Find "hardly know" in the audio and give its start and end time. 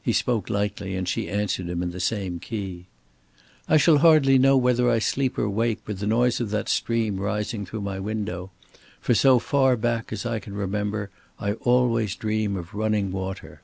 3.98-4.56